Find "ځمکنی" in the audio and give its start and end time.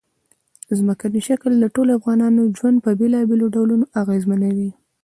0.77-1.21